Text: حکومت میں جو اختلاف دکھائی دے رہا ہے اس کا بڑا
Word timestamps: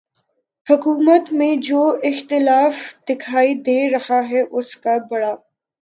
حکومت 0.67 1.31
میں 1.33 1.55
جو 1.61 1.81
اختلاف 2.03 2.73
دکھائی 3.09 3.53
دے 3.61 3.79
رہا 3.89 4.21
ہے 4.29 4.41
اس 4.51 4.75
کا 4.77 4.97
بڑا 5.09 5.33